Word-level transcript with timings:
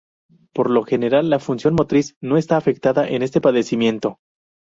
Por 0.55 0.71
lo 0.71 0.81
general, 0.81 1.29
la 1.29 1.37
función 1.37 1.75
motriz 1.75 2.15
no 2.21 2.37
está 2.37 2.57
afectada 2.57 3.07
en 3.07 3.21
este 3.21 3.39
padecimiento. 3.39 4.17